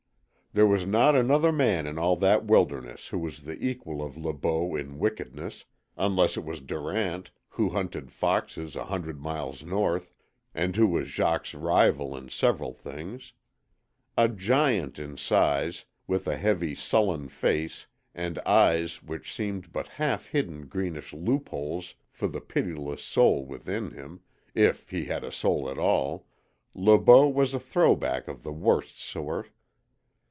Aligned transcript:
There 0.53 0.67
was 0.67 0.85
not 0.85 1.15
another 1.15 1.53
man 1.53 1.87
in 1.87 1.97
all 1.97 2.17
that 2.17 2.43
wilderness 2.45 3.07
who 3.07 3.19
was 3.19 3.43
the 3.43 3.57
equal 3.65 4.03
of 4.05 4.17
Le 4.17 4.33
Beau 4.33 4.75
in 4.75 4.99
wickedness 4.99 5.63
unless 5.95 6.35
it 6.35 6.43
was 6.43 6.59
Durant, 6.59 7.31
who 7.51 7.69
hunted 7.69 8.11
foxes 8.11 8.75
a 8.75 8.83
hundred 8.83 9.21
miles 9.21 9.63
north, 9.63 10.13
and 10.53 10.75
who 10.75 10.87
was 10.87 11.07
Jacques's 11.07 11.55
rival 11.55 12.17
in 12.17 12.27
several 12.27 12.73
things. 12.73 13.31
A 14.17 14.27
giant 14.27 14.99
in 14.99 15.15
size, 15.15 15.85
with 16.05 16.27
a 16.27 16.35
heavy, 16.35 16.75
sullen 16.75 17.29
face 17.29 17.87
and 18.13 18.37
eyes 18.39 19.01
which 19.01 19.33
seemed 19.33 19.71
but 19.71 19.87
half 19.87 20.25
hidden 20.25 20.67
greenish 20.67 21.13
loopholes 21.13 21.95
for 22.11 22.27
the 22.27 22.41
pitiless 22.41 23.01
soul 23.01 23.45
within 23.45 23.91
him 23.91 24.19
if 24.53 24.89
he 24.89 25.05
had 25.05 25.23
a 25.23 25.31
soul 25.31 25.69
at 25.69 25.77
all 25.77 26.27
Le 26.73 26.99
Beau 26.99 27.25
was 27.29 27.53
a 27.53 27.59
"throw 27.61 27.95
back" 27.95 28.27
of 28.27 28.43
the 28.43 28.51
worst 28.51 28.99
sort. 28.99 29.47